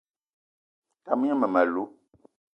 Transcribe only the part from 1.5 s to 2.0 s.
alou